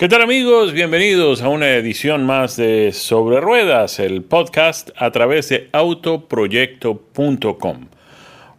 [0.00, 0.72] ¿Qué tal amigos?
[0.72, 7.88] Bienvenidos a una edición más de Sobre Ruedas, el podcast a través de autoproyecto.com.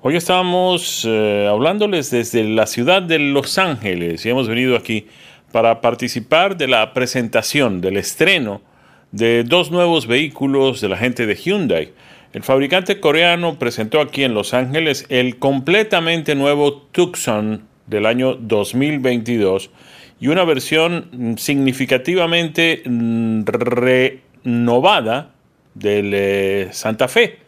[0.01, 5.07] Hoy estamos eh, hablándoles desde la ciudad de Los Ángeles y hemos venido aquí
[5.51, 8.62] para participar de la presentación, del estreno
[9.12, 11.92] de dos nuevos vehículos de la gente de Hyundai.
[12.33, 19.71] El fabricante coreano presentó aquí en Los Ángeles el completamente nuevo Tucson del año 2022
[20.22, 25.31] y una versión significativamente mm, renovada
[25.73, 27.39] del eh, Santa Fe.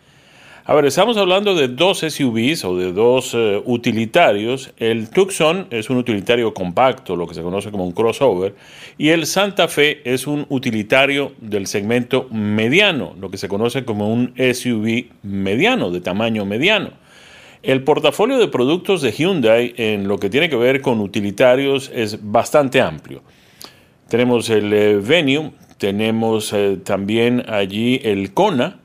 [0.66, 4.72] A ver, estamos hablando de dos SUVs o de dos eh, utilitarios.
[4.78, 8.56] El Tucson es un utilitario compacto, lo que se conoce como un crossover,
[8.98, 14.12] y el Santa Fe es un utilitario del segmento mediano, lo que se conoce como
[14.12, 17.03] un SUV mediano, de tamaño mediano.
[17.64, 22.20] El portafolio de productos de Hyundai en lo que tiene que ver con utilitarios es
[22.22, 23.24] bastante amplio.
[24.10, 28.80] Tenemos el eh, Venue, tenemos eh, también allí el Kona,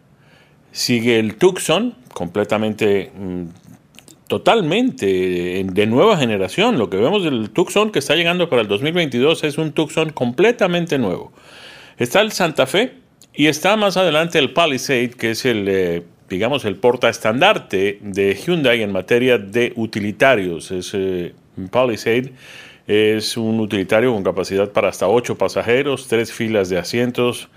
[0.71, 3.43] sigue el Tucson, completamente, mm,
[4.29, 6.79] totalmente de nueva generación.
[6.79, 10.99] Lo que vemos del Tucson que está llegando para el 2022 es un Tucson completamente
[10.99, 11.33] nuevo.
[11.97, 12.93] Está el Santa Fe
[13.35, 16.05] y está más adelante el Palisade, que es el...
[16.29, 20.71] Digamos, el portaestandarte de Hyundai en materia de utilitarios.
[20.71, 21.35] Es eh,
[21.71, 22.33] Palisade.
[22.87, 27.49] Es un utilitario con capacidad para hasta 8 pasajeros, tres filas de asientos,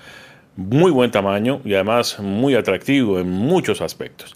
[0.58, 4.36] muy buen tamaño y además muy atractivo en muchos aspectos.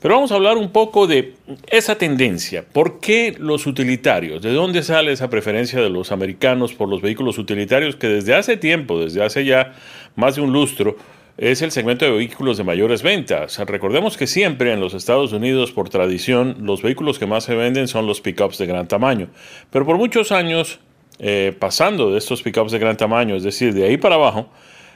[0.00, 1.34] Pero vamos a hablar un poco de
[1.68, 2.64] esa tendencia.
[2.64, 4.40] ¿Por qué los utilitarios?
[4.40, 8.56] ¿De dónde sale esa preferencia de los americanos por los vehículos utilitarios que desde hace
[8.56, 9.74] tiempo, desde hace ya
[10.16, 10.96] más de un lustro,
[11.36, 13.58] es el segmento de vehículos de mayores ventas.
[13.58, 17.88] Recordemos que siempre en los Estados Unidos, por tradición, los vehículos que más se venden
[17.88, 19.28] son los pickups de gran tamaño.
[19.70, 20.80] Pero por muchos años,
[21.18, 24.50] eh, pasando de estos pickups de gran tamaño, es decir, de ahí para abajo,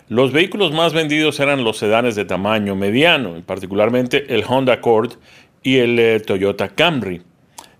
[0.08, 5.12] los vehículos más vendidos eran los sedanes de tamaño mediano, particularmente el Honda Accord
[5.62, 7.22] y el eh, Toyota Camry.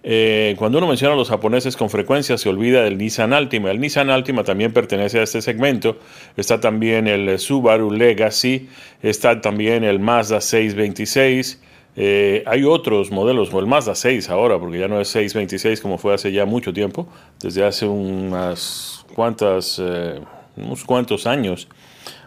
[0.07, 3.71] Eh, cuando uno menciona a los japoneses con frecuencia se olvida del Nissan Altima.
[3.71, 5.97] El Nissan Altima también pertenece a este segmento.
[6.37, 8.69] Está también el Subaru Legacy,
[9.03, 11.59] está también el Mazda 626.
[11.97, 15.97] Eh, hay otros modelos, o el Mazda 6 ahora, porque ya no es 626 como
[15.97, 17.09] fue hace ya mucho tiempo,
[17.41, 20.21] desde hace unas cuantas, eh,
[20.57, 21.67] unos cuantos años.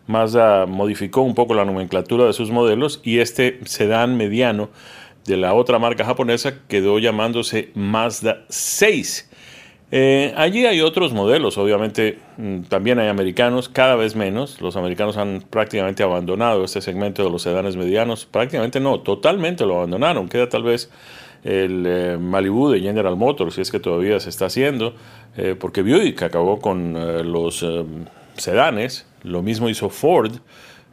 [0.07, 4.69] Mazda modificó un poco la nomenclatura de sus modelos y este sedán mediano
[5.27, 9.29] de la otra marca japonesa quedó llamándose Mazda 6.
[9.91, 14.61] Eh, allí hay otros modelos, obviamente mm, también hay americanos, cada vez menos.
[14.61, 18.25] Los americanos han prácticamente abandonado este segmento de los sedanes medianos.
[18.25, 20.29] Prácticamente no, totalmente lo abandonaron.
[20.29, 20.89] Queda tal vez
[21.43, 24.95] el eh, Malibu de General Motors, si es que todavía se está haciendo,
[25.35, 26.93] eh, porque Buick acabó con
[27.31, 27.65] los
[28.37, 29.05] sedanes.
[29.23, 30.31] Lo mismo hizo Ford.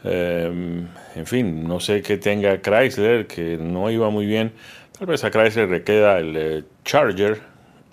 [0.04, 4.52] Em, en fin, no sé qué tenga Chrysler, que no iba muy bien.
[4.96, 7.40] Tal vez a Chrysler le queda el eh, Charger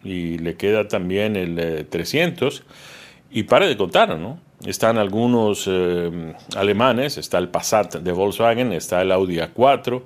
[0.03, 2.59] y le queda también el 300.
[2.59, 2.63] Eh,
[3.31, 4.39] y pare de contar, ¿no?
[4.65, 10.03] Están algunos em, alemanes, está el Passat de Volkswagen, está el Audi A4,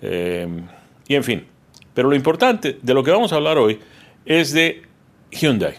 [0.00, 0.66] em,
[1.06, 1.46] y en fin.
[1.94, 3.78] Pero lo importante de lo que vamos a hablar hoy
[4.24, 4.82] es de
[5.30, 5.74] Hyundai.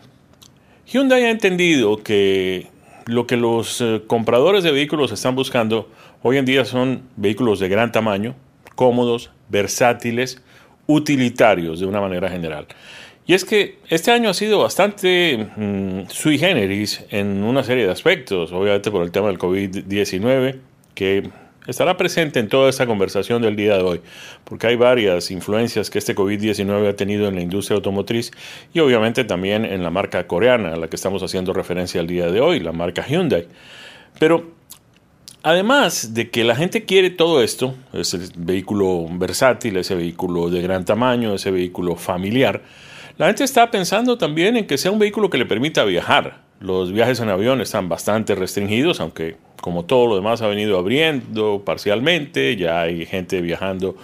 [0.85, 2.67] Hyundai ha entendido que
[3.05, 5.89] lo que los eh, compradores de vehículos están buscando
[6.21, 8.35] hoy en día son vehículos de gran tamaño,
[8.75, 10.41] cómodos, versátiles,
[10.87, 12.67] utilitarios de una manera general.
[13.25, 17.91] Y es que este año ha sido bastante mm, sui generis en una serie de
[17.91, 20.59] aspectos, obviamente por el tema del COVID-19,
[20.93, 21.29] que
[21.67, 24.01] estará presente en toda esta conversación del día de hoy,
[24.43, 28.31] porque hay varias influencias que este COVID-19 ha tenido en la industria automotriz
[28.73, 32.27] y obviamente también en la marca coreana a la que estamos haciendo referencia el día
[32.27, 33.47] de hoy, la marca Hyundai.
[34.19, 34.51] Pero
[35.41, 40.85] además de que la gente quiere todo esto, ese vehículo versátil, ese vehículo de gran
[40.85, 42.61] tamaño, ese vehículo familiar,
[43.17, 46.41] la gente está pensando también en que sea un vehículo que le permita viajar.
[46.59, 51.61] Los viajes en avión están bastante restringidos, aunque como todo lo demás ha venido abriendo
[51.63, 53.95] parcialmente, ya hay gente viajando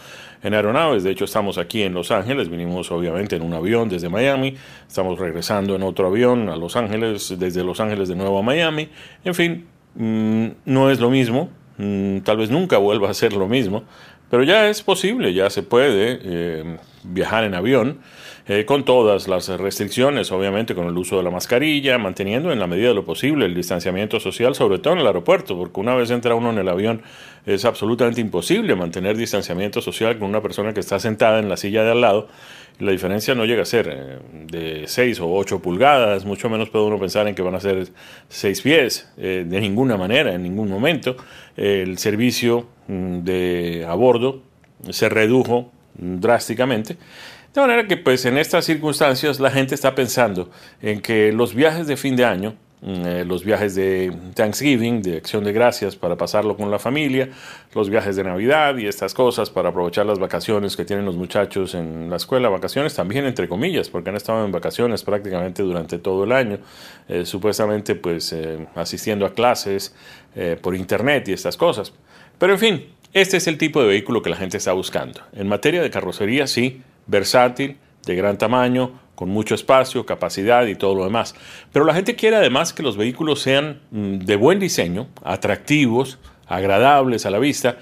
[0.42, 4.08] en aeronaves, de hecho estamos aquí en Los Ángeles, vinimos obviamente en un avión desde
[4.08, 4.56] Miami,
[4.88, 8.88] estamos regresando en otro avión a Los Ángeles, desde Los Ángeles de nuevo a Miami,
[9.26, 9.66] en fin,
[9.96, 13.84] mm, no es lo mismo, mm, tal vez nunca vuelva a ser lo mismo,
[14.32, 18.00] pero ya es posible, ya se puede eh, viajar en avión.
[18.50, 22.66] Eh, con todas las restricciones, obviamente con el uso de la mascarilla, manteniendo en la
[22.66, 26.10] medida de lo posible el distanciamiento social, sobre todo en el aeropuerto, porque una vez
[26.10, 27.04] entra uno en el avión
[27.46, 31.84] es absolutamente imposible mantener distanciamiento social con una persona que está sentada en la silla
[31.84, 32.28] de al lado.
[32.80, 36.86] La diferencia no llega a ser eh, de 6 o 8 pulgadas, mucho menos puede
[36.86, 37.90] uno pensar en que van a ser
[38.30, 41.18] 6 pies, eh, de ninguna manera, en ningún momento.
[41.56, 44.42] el servicio mm, de a bordo
[44.90, 46.98] se redujo drásticamente
[47.54, 50.50] de manera que pues en estas circunstancias la gente está pensando
[50.82, 55.18] en que los viajes de fin de año, mm, eh, los viajes de Thanksgiving, de
[55.18, 57.30] acción de gracias para pasarlo con la familia,
[57.74, 61.74] los viajes de Navidad y estas cosas para aprovechar las vacaciones que tienen los muchachos
[61.74, 66.26] en la escuela, vacaciones también entre comillas, porque han estado en vacaciones prácticamente durante todo
[66.26, 66.60] el año,
[67.08, 69.96] eh, supuestamente pues eh, asistiendo a clases
[70.62, 71.92] por internet y estas cosas.
[72.38, 75.22] Pero en fin, este es el tipo de vehículo que la gente está buscando.
[75.34, 80.96] En materia de carrocería, sí, versátil, de gran tamaño, con mucho espacio, capacidad y todo
[80.96, 81.36] lo demás.
[81.74, 87.26] Pero la gente quiere además que los vehículos sean mm, de buen diseño, atractivos, agradables
[87.26, 87.78] a la vista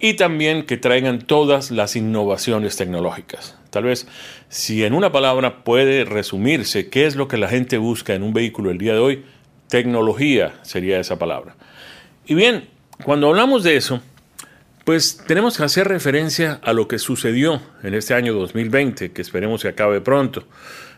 [0.00, 3.56] y también que traigan todas las innovaciones tecnológicas.
[3.70, 4.08] Tal vez
[4.48, 8.32] si en una palabra puede resumirse qué es lo que la gente busca en un
[8.32, 9.24] vehículo el día de hoy,
[9.68, 11.54] tecnología sería esa palabra.
[12.26, 12.68] Y bien,
[13.04, 14.00] cuando hablamos de eso,
[14.84, 19.62] pues tenemos que hacer referencia a lo que sucedió en este año 2020, que esperemos
[19.62, 20.46] que acabe pronto.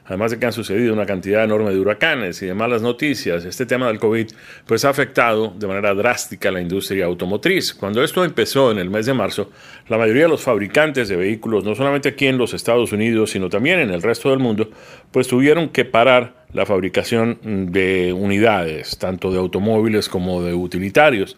[0.05, 3.67] Además de que han sucedido una cantidad enorme de huracanes y de malas noticias, este
[3.67, 4.26] tema del COVID
[4.67, 7.73] pues ha afectado de manera drástica a la industria automotriz.
[7.73, 9.50] Cuando esto empezó en el mes de marzo,
[9.88, 13.49] la mayoría de los fabricantes de vehículos, no solamente aquí en los Estados Unidos, sino
[13.49, 14.70] también en el resto del mundo,
[15.12, 17.38] pues tuvieron que parar la fabricación
[17.72, 21.37] de unidades, tanto de automóviles como de utilitarios.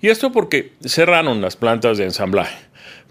[0.00, 2.56] Y esto porque cerraron las plantas de ensamblaje.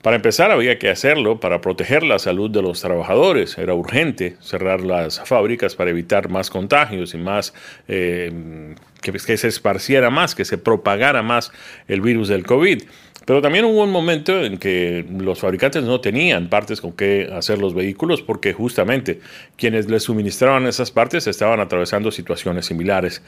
[0.06, 3.58] Para empezar, había que hacerlo para proteger la salud de los trabajadores.
[3.58, 7.56] Era urgente cerrar las fábricas para evitar más contagios y más
[7.88, 11.52] eh, que, que, se esparciera más, que se propagara más
[11.88, 12.84] el virus del COVID.
[13.26, 17.58] Pero también hubo un momento en que los fabricantes no tenían partes con qué hacer
[17.58, 19.20] los vehículos porque justamente
[19.58, 23.24] quienes les suministraban esas partes estaban atravesando situaciones similares.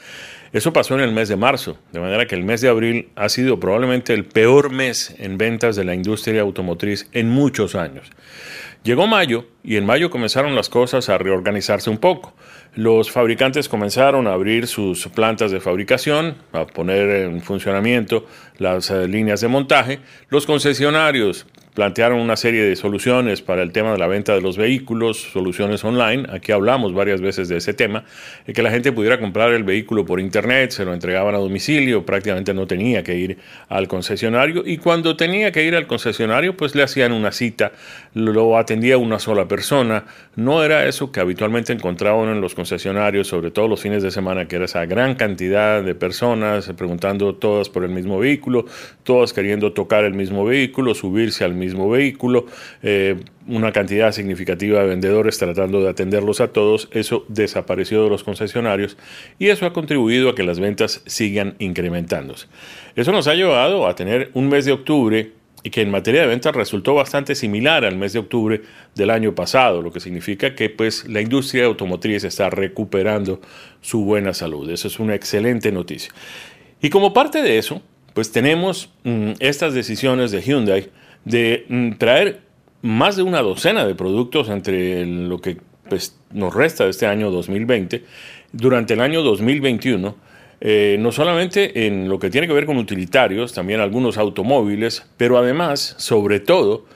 [0.52, 3.28] Eso pasó en el mes de marzo, de manera que el mes de abril ha
[3.28, 8.10] sido probablemente el peor mes en ventas de la industria automotriz en muchos años.
[8.84, 12.34] Llegó mayo y en mayo comenzaron las cosas a reorganizarse un poco.
[12.74, 18.24] Los fabricantes comenzaron a abrir sus plantas de fabricación, a poner en funcionamiento
[18.58, 19.98] las eh, líneas de montaje.
[20.28, 21.46] Los concesionarios
[21.78, 25.84] plantearon una serie de soluciones para el tema de la venta de los vehículos, soluciones
[25.84, 26.26] online.
[26.32, 28.02] Aquí hablamos varias veces de ese tema,
[28.52, 32.52] que la gente pudiera comprar el vehículo por internet, se lo entregaban a domicilio, prácticamente
[32.52, 33.38] no tenía que ir
[33.68, 37.70] al concesionario y cuando tenía que ir al concesionario, pues le hacían una cita,
[38.12, 40.04] lo atendía una sola persona.
[40.34, 44.48] No era eso que habitualmente encontraban en los concesionarios, sobre todo los fines de semana,
[44.48, 48.64] que era esa gran cantidad de personas preguntando todas por el mismo vehículo,
[49.04, 52.46] todas queriendo tocar el mismo vehículo, subirse al mismo mismo vehículo,
[52.82, 53.16] eh,
[53.46, 58.96] una cantidad significativa de vendedores tratando de atenderlos a todos, eso desapareció de los concesionarios
[59.38, 62.46] y eso ha contribuido a que las ventas sigan incrementándose.
[62.96, 65.32] Eso nos ha llevado a tener un mes de octubre
[65.62, 68.62] y que en materia de ventas resultó bastante similar al mes de octubre
[68.94, 73.40] del año pasado, lo que significa que pues la industria automotriz está recuperando
[73.80, 74.70] su buena salud.
[74.70, 76.12] Eso es una excelente noticia.
[76.80, 77.82] Y como parte de eso,
[78.14, 80.90] pues tenemos mm, estas decisiones de Hyundai
[81.28, 82.40] de mm, traer
[82.82, 85.58] más de una docena de productos entre lo que
[85.88, 88.04] pues, nos resta de este año 2020,
[88.52, 90.16] durante el año 2021,
[90.60, 95.38] eh, no solamente en lo que tiene que ver con utilitarios, también algunos automóviles, pero
[95.38, 96.86] además, sobre todo,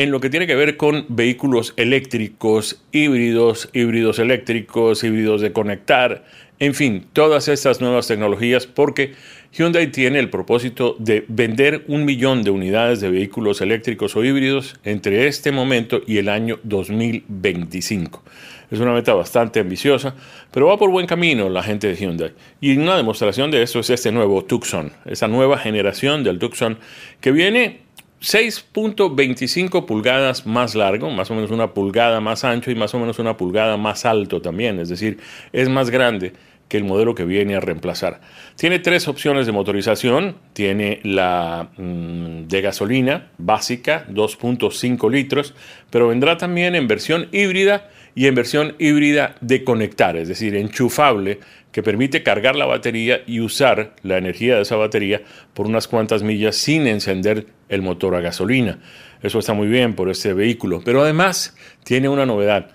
[0.00, 6.24] en lo que tiene que ver con vehículos eléctricos, híbridos, híbridos eléctricos, híbridos de conectar,
[6.58, 9.12] en fin, todas estas nuevas tecnologías, porque
[9.52, 14.80] Hyundai tiene el propósito de vender un millón de unidades de vehículos eléctricos o híbridos
[14.84, 18.22] entre este momento y el año 2025.
[18.70, 20.14] Es una meta bastante ambiciosa,
[20.50, 22.32] pero va por buen camino la gente de Hyundai.
[22.62, 26.78] Y una demostración de eso es este nuevo Tucson, esa nueva generación del Tucson
[27.20, 27.89] que viene
[28.20, 33.18] 6.25 pulgadas más largo, más o menos una pulgada más ancho y más o menos
[33.18, 35.18] una pulgada más alto también, es decir,
[35.52, 36.34] es más grande
[36.70, 38.20] que el modelo que viene a reemplazar.
[38.54, 40.36] Tiene tres opciones de motorización.
[40.52, 45.52] Tiene la mm, de gasolina básica, 2.5 litros,
[45.90, 51.40] pero vendrá también en versión híbrida y en versión híbrida de conectar, es decir, enchufable,
[51.72, 55.22] que permite cargar la batería y usar la energía de esa batería
[55.54, 58.78] por unas cuantas millas sin encender el motor a gasolina.
[59.22, 62.70] Eso está muy bien por este vehículo, pero además tiene una novedad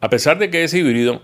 [0.00, 1.22] a pesar de que es híbrido,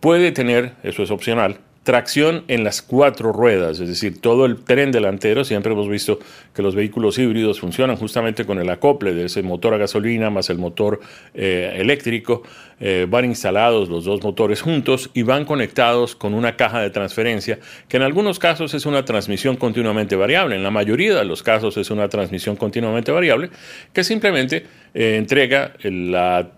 [0.00, 4.90] puede tener, eso es opcional, tracción en las cuatro ruedas, es decir, todo el tren
[4.90, 6.18] delantero, siempre hemos visto
[6.52, 10.50] que los vehículos híbridos funcionan justamente con el acople de ese motor a gasolina más
[10.50, 10.98] el motor
[11.32, 12.42] eh, eléctrico,
[12.80, 17.60] eh, van instalados los dos motores juntos y van conectados con una caja de transferencia
[17.88, 21.76] que en algunos casos es una transmisión continuamente variable, en la mayoría de los casos
[21.76, 23.50] es una transmisión continuamente variable
[23.92, 26.50] que simplemente eh, entrega la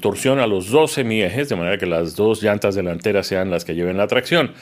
[0.00, 3.74] torsión a los dos semiejes, de manera que las dos llantas delanteras sean las que
[3.74, 4.52] lleven la tracción.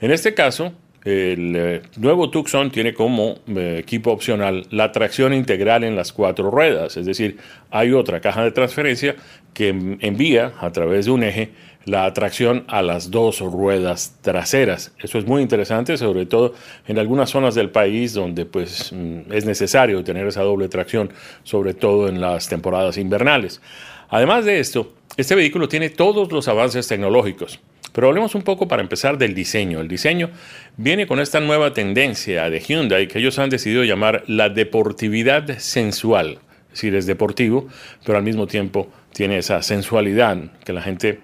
[0.00, 0.72] En este caso,
[1.04, 6.50] el eh, nuevo Tucson tiene como eh, equipo opcional la tracción integral en las cuatro
[6.50, 7.36] ruedas, es decir,
[7.70, 9.14] hay otra caja de transferencia
[9.54, 11.52] que envía a través de un eje
[11.84, 14.92] la tracción a las dos ruedas traseras.
[14.98, 16.54] Eso es muy interesante, sobre todo
[16.88, 21.12] en algunas zonas del país donde pues mm, es necesario tener esa doble tracción,
[21.44, 23.60] sobre todo en las temporadas invernales.
[24.08, 27.60] Además de esto, este vehículo tiene todos los avances tecnológicos.
[27.92, 29.80] Pero hablemos un poco para empezar del diseño.
[29.80, 30.30] El diseño
[30.76, 36.38] viene con esta nueva tendencia de Hyundai que ellos han decidido llamar la deportividad sensual.
[36.66, 37.68] Es decir, es deportivo,
[38.04, 41.20] pero al mismo tiempo tiene esa sensualidad que la gente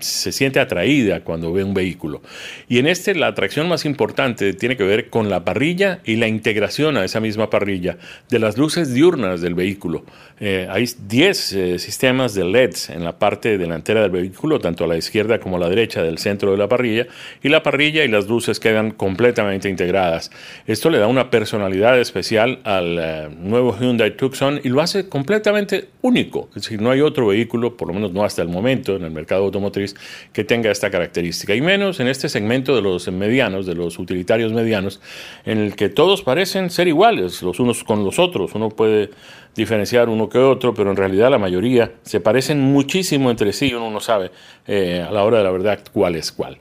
[0.00, 2.22] se siente atraída cuando ve un vehículo.
[2.68, 6.28] Y en este la atracción más importante tiene que ver con la parrilla y la
[6.28, 10.04] integración a esa misma parrilla de las luces diurnas del vehículo.
[10.40, 14.86] Eh, hay 10 eh, sistemas de LEDs en la parte delantera del vehículo, tanto a
[14.88, 17.06] la izquierda como a la derecha del centro de la parrilla,
[17.42, 20.32] y la parrilla y las luces quedan completamente integradas.
[20.66, 25.90] Esto le da una personalidad especial al eh, nuevo Hyundai Tucson y lo hace completamente
[26.00, 26.48] único.
[26.56, 29.12] Es decir, no hay otro vehículo, por lo menos no hasta el momento, en el
[29.12, 29.94] mercado automotriz
[30.32, 31.54] que tenga esta característica.
[31.54, 35.00] Y menos en este segmento de los medianos, de los utilitarios medianos,
[35.44, 38.54] en el que todos parecen ser iguales los unos con los otros.
[38.54, 39.10] Uno puede
[39.54, 43.74] diferenciar uno que otro, pero en realidad la mayoría se parecen muchísimo entre sí y
[43.74, 44.30] uno no sabe
[44.66, 46.58] eh, a la hora de la verdad cuál es cuál.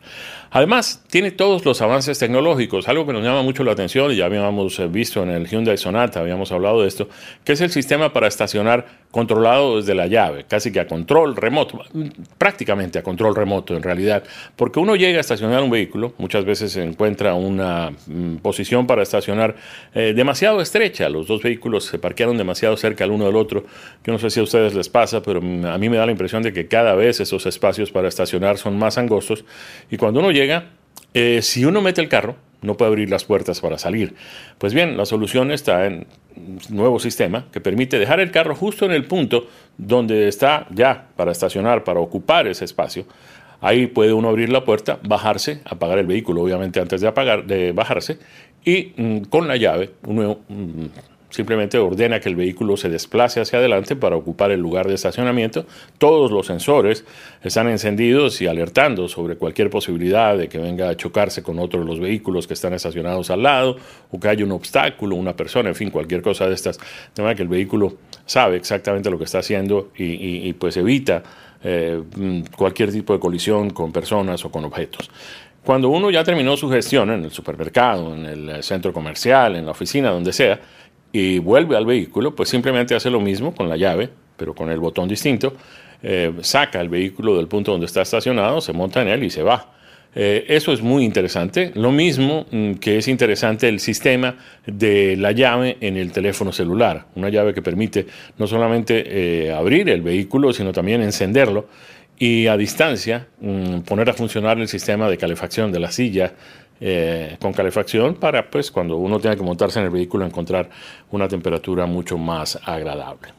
[0.53, 4.25] Además, tiene todos los avances tecnológicos, algo que nos llama mucho la atención, y ya
[4.25, 7.07] habíamos eh, visto en el Hyundai Sonata, habíamos hablado de esto,
[7.45, 11.79] que es el sistema para estacionar controlado desde la llave, casi que a control remoto,
[12.37, 14.23] prácticamente a control remoto en realidad,
[14.57, 19.03] porque uno llega a estacionar un vehículo, muchas veces se encuentra una mm, posición para
[19.03, 19.55] estacionar
[19.93, 23.65] eh, demasiado estrecha, los dos vehículos se parquearon demasiado cerca el uno del otro,
[24.03, 26.11] yo no sé si a ustedes les pasa, pero mm, a mí me da la
[26.11, 29.45] impresión de que cada vez esos espacios para estacionar son más angostos,
[29.89, 30.69] y cuando uno llega llega,
[31.13, 34.15] eh, si uno mete el carro, no puede abrir las puertas para salir.
[34.57, 38.85] Pues bien, la solución está en un nuevo sistema que permite dejar el carro justo
[38.85, 43.05] en el punto donde está ya para estacionar, para ocupar ese espacio.
[43.61, 47.71] Ahí puede uno abrir la puerta, bajarse, apagar el vehículo, obviamente antes de, apagar, de
[47.73, 48.17] bajarse,
[48.63, 50.85] y mm, con la llave uno mm,
[51.31, 55.65] simplemente ordena que el vehículo se desplace hacia adelante para ocupar el lugar de estacionamiento.
[55.97, 57.03] Todos los sensores
[57.41, 61.85] están encendidos y alertando sobre cualquier posibilidad de que venga a chocarse con otro de
[61.85, 63.77] los vehículos que están estacionados al lado
[64.11, 66.77] o que haya un obstáculo, una persona, en fin, cualquier cosa de estas.
[67.15, 67.95] De manera que el vehículo
[68.25, 71.23] sabe exactamente lo que está haciendo y, pues evita
[71.63, 72.01] eh,
[72.55, 75.09] cualquier tipo de colisión con personas o con objetos.
[75.63, 79.71] Cuando uno ya terminó su gestión en el supermercado, en el centro comercial, en la
[79.71, 80.59] oficina, donde sea,
[81.11, 84.79] y vuelve al vehículo, pues simplemente hace lo mismo con la llave, pero con el
[84.79, 85.53] botón distinto,
[86.03, 89.43] eh, saca el vehículo del punto donde está estacionado, se monta en él y se
[89.43, 89.73] va.
[90.13, 91.71] Eh, eso es muy interesante.
[91.75, 97.05] Lo mismo mm, que es interesante el sistema de la llave en el teléfono celular.
[97.15, 99.03] Una llave que permite no solamente
[99.45, 101.67] eh, abrir el vehículo, sino también encenderlo
[102.19, 106.33] y a distancia mm, poner a funcionar el sistema de calefacción de la silla
[106.83, 110.67] eh, con calefacción para, pues, cuando uno tenga que montarse en el vehículo, encontrar
[111.11, 113.29] una temperatura mucho más agradable.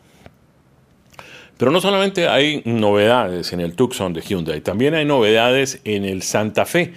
[1.58, 6.22] Pero no solamente hay novedades en el Tucson de Hyundai, también hay novedades en el
[6.22, 6.92] Santa Fe.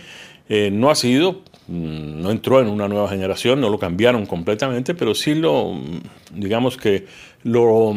[0.47, 4.93] Eh, no ha sido, mm, no entró en una nueva generación, no lo cambiaron completamente,
[4.93, 6.01] pero sí lo, mm,
[6.35, 7.07] digamos que
[7.41, 7.93] lo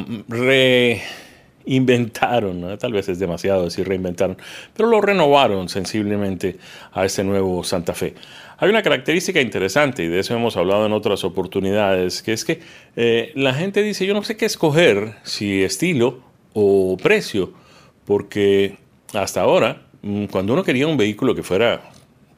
[1.68, 4.38] reinventaron, tal vez es demasiado decir reinventaron,
[4.74, 6.56] pero lo renovaron sensiblemente
[6.92, 8.14] a este nuevo Santa Fe.
[8.56, 12.60] Hay una característica interesante, y de eso hemos hablado en otras oportunidades, que es que
[12.96, 16.20] eh, la gente dice, yo no sé qué escoger, si estilo
[16.54, 17.52] o precio,
[18.04, 18.78] porque
[19.12, 21.82] hasta ahora, mm, cuando uno quería un vehículo que fuera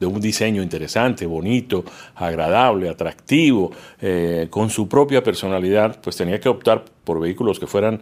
[0.01, 1.85] de un diseño interesante, bonito,
[2.15, 3.71] agradable, atractivo,
[4.01, 8.01] eh, con su propia personalidad, pues tenía que optar por vehículos que fueran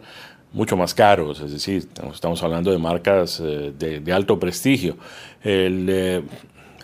[0.52, 4.96] mucho más caros, es decir, estamos hablando de marcas eh, de, alto prestigio.
[5.42, 6.24] El,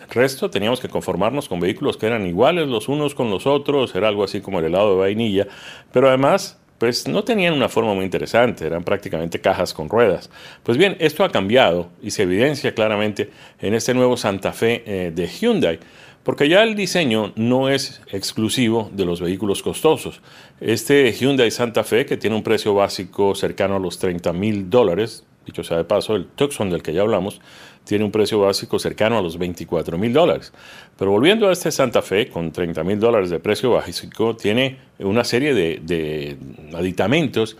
[0.09, 4.07] resto teníamos que conformarnos con vehículos que eran iguales los unos con los otros, era
[4.07, 5.47] algo así como el helado de vainilla,
[5.91, 10.29] pero además pues no tenían una forma muy interesante, eran prácticamente cajas con ruedas.
[10.63, 15.11] Pues bien, esto ha cambiado y se evidencia claramente en este nuevo Santa Fe eh,
[15.13, 15.79] de Hyundai,
[16.27, 20.19] porque ya el diseño no es exclusivo de los vehículos costosos.
[20.59, 25.23] Este Hyundai Santa Fe, que tiene un precio básico cercano a los 30 mil dólares,
[25.45, 27.39] dicho sea de paso, el Tucson del que ya hablamos,
[27.85, 30.51] tiene un precio básico cercano a los 24 mil dólares.
[30.97, 35.23] Pero volviendo a este Santa Fe, con 30 mil dólares de precio básico, tiene una
[35.23, 36.37] serie de,
[36.75, 37.55] aditamentos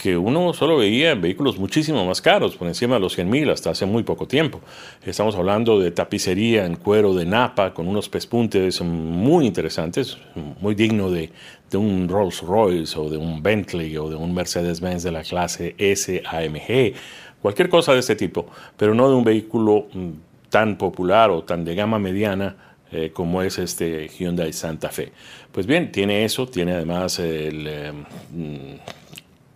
[0.00, 3.50] que uno solo veía en vehículos muchísimo más caros, por encima de los 100 mil
[3.50, 4.60] hasta hace muy poco tiempo.
[5.04, 10.16] Estamos hablando de tapicería en cuero de napa con unos pespuntes muy interesantes,
[10.60, 11.30] muy digno de,
[11.70, 15.74] de un Rolls Royce o de un Bentley o de un Mercedes-Benz de la clase
[15.76, 16.94] S-AMG
[17.40, 20.10] cualquier cosa de este tipo, pero no de un vehículo mm,
[20.48, 22.56] tan popular o tan de gama mediana
[22.92, 25.12] eh, como es este Hyundai Santa Fe.
[25.52, 27.92] Pues bien, tiene eso, tiene además eh,
[28.32, 29.09] mm,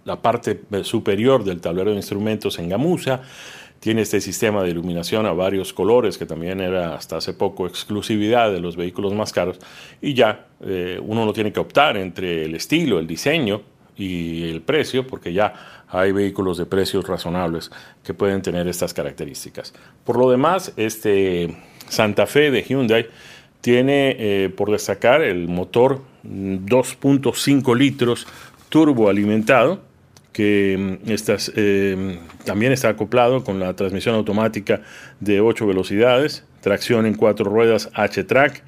[0.05, 3.23] la parte superior del tablero de instrumentos en gamuza,
[3.85, 8.51] tiene este sistema de iluminación a varios colores que también era hasta hace poco exclusividad
[8.51, 9.59] de los vehículos más caros
[10.01, 13.61] y ya eh, uno no tiene que optar entre el estilo, el diseño
[13.95, 17.71] y el precio porque ya hay vehículos de precios razonables
[18.03, 19.75] que pueden tener estas características.
[20.03, 21.55] Por lo demás, este
[21.87, 23.07] Santa Fe de Hyundai
[23.61, 28.27] tiene eh, por destacar el motor 2.5 litros
[28.71, 29.81] turbo alimentado
[30.35, 31.11] que mm,
[31.57, 34.83] eh, también está acoplado con la transmisión automática
[35.21, 38.63] de 8 velocidades, tracción en cuatro ruedas H-Track,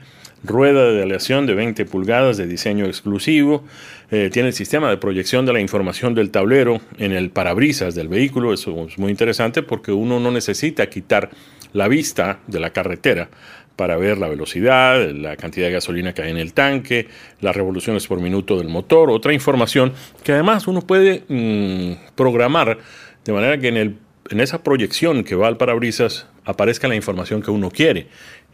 [0.45, 3.65] rueda de aleación de 20 pulgadas de diseño exclusivo,
[4.11, 8.09] eh, tiene el sistema de proyección de la información del tablero en el parabrisas del
[8.09, 11.31] vehículo, eso es muy interesante porque uno no necesita quitar
[11.73, 13.29] la vista de la carretera
[13.77, 17.09] para ver la velocidad, la cantidad de gasolina que hay en el tanque,
[17.41, 19.93] las revoluciones por minuto del motor, otra información
[20.25, 22.79] que además uno puede mm, programar
[23.25, 23.97] de manera que en, el,
[24.31, 28.07] en esa proyección que va al parabrisas aparezca la información que uno quiere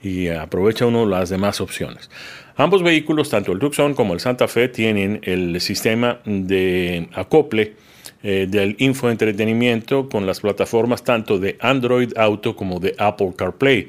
[0.03, 2.11] y aprovecha uno las demás opciones.
[2.57, 7.75] Ambos vehículos, tanto el Tucson como el Santa Fe, tienen el sistema de acople
[8.23, 13.89] eh, del infoentretenimiento con las plataformas tanto de Android Auto como de Apple CarPlay,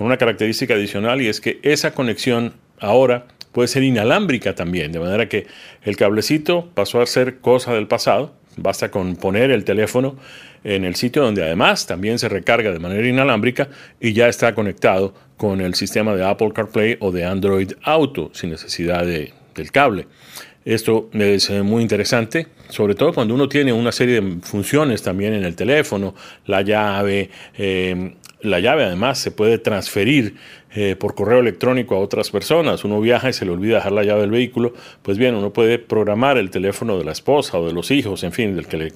[0.00, 4.98] con una característica adicional y es que esa conexión ahora puede ser inalámbrica también, de
[4.98, 5.46] manera que
[5.82, 10.16] el cablecito pasó a ser cosa del pasado, basta con poner el teléfono
[10.64, 13.68] en el sitio donde además también se recarga de manera inalámbrica
[14.00, 18.48] y ya está conectado con el sistema de Apple CarPlay o de Android Auto sin
[18.48, 20.06] necesidad de, del cable.
[20.64, 25.32] Esto es eh, muy interesante, sobre todo cuando uno tiene una serie de funciones también
[25.32, 26.14] en el teléfono,
[26.46, 30.36] la llave, eh, la llave además se puede transferir
[30.74, 32.84] eh, por correo electrónico a otras personas.
[32.84, 34.72] Uno viaja y se le olvida dejar la llave del vehículo.
[35.02, 38.32] Pues bien, uno puede programar el teléfono de la esposa o de los hijos, en
[38.32, 38.92] fin, del que le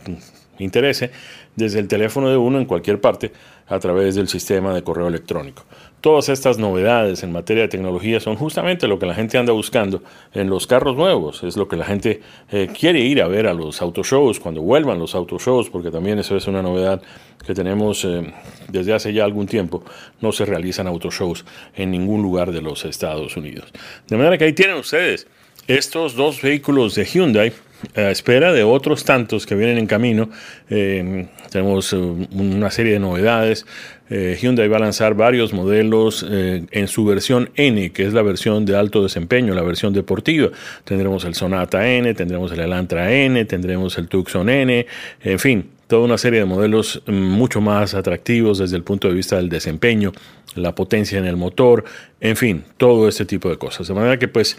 [0.59, 1.11] interese,
[1.57, 3.33] desde el teléfono de uno en cualquier parte
[3.67, 5.65] a través del sistema de correo electrónico.
[6.01, 10.03] Todas estas novedades en materia de tecnología son justamente lo que la gente anda buscando
[10.35, 13.55] en los carros nuevos, es lo que la gente eh, quiere ir a ver a
[13.55, 17.01] los autoshows cuando vuelvan los autoshows, porque también eso es una novedad
[17.47, 18.35] que tenemos eh,
[18.69, 19.83] desde hace ya algún tiempo,
[20.21, 23.73] no se realizan autoshows en ningún lugar de los Estados Unidos.
[24.07, 25.27] De manera que ahí tienen ustedes
[25.69, 27.53] estos dos vehículos de Hyundai
[27.95, 30.31] a espera de otros tantos que vienen en camino.
[30.71, 33.67] Eh, tenemos eh, una serie de novedades.
[34.11, 38.65] Eh, Hyundai va a lanzar varios modelos en su versión N, que es la versión
[38.65, 40.51] de alto desempeño, la versión deportiva.
[40.85, 44.87] Tendremos el Sonata N, tendremos el Elantra N, tendremos el Tucson N,
[45.23, 49.15] en fin, toda una serie de modelos mm, mucho más atractivos desde el punto de
[49.15, 50.11] vista del desempeño,
[50.57, 51.85] la potencia en el motor,
[52.21, 53.87] en fin, todo este tipo de cosas.
[53.87, 54.59] De manera que pues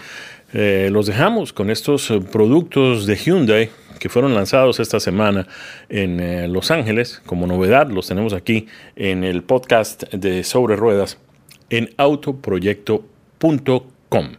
[0.53, 3.69] eh, los dejamos con estos eh, productos de Hyundai
[3.99, 5.45] que fueron lanzados esta semana
[5.89, 7.89] en eh, Los Ángeles como novedad.
[7.89, 11.17] Los tenemos aquí en el podcast de Sobre Ruedas
[11.69, 14.29] en autoproyecto.com.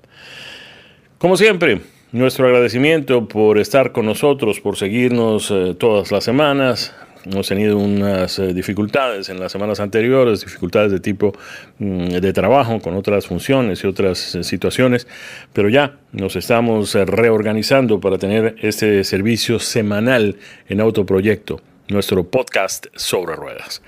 [1.18, 1.82] Como siempre,
[2.12, 6.94] nuestro agradecimiento por estar con nosotros, por seguirnos todas las semanas,
[7.26, 11.32] Hemos tenido unas eh, dificultades en las semanas anteriores, dificultades de tipo
[11.78, 15.08] mm, de trabajo con otras funciones y otras eh, situaciones,
[15.52, 20.36] pero ya nos estamos eh, reorganizando para tener este servicio semanal
[20.68, 23.82] en Autoproyecto, nuestro podcast sobre ruedas.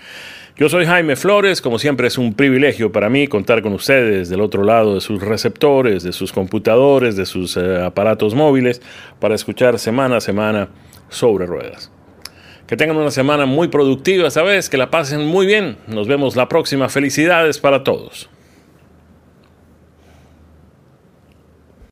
[0.59, 4.41] Yo soy Jaime Flores, como siempre es un privilegio para mí contar con ustedes del
[4.41, 8.83] otro lado de sus receptores, de sus computadores, de sus aparatos móviles,
[9.21, 10.69] para escuchar semana a semana
[11.11, 11.93] sobre ruedas.
[12.67, 14.69] Que tengan una semana muy productiva, ¿sabes?
[14.69, 15.77] Que la pasen muy bien.
[15.87, 16.89] Nos vemos la próxima.
[16.89, 18.29] Felicidades para todos.